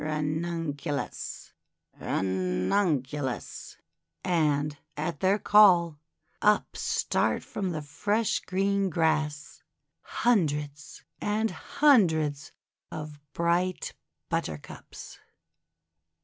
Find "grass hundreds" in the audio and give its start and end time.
8.89-11.03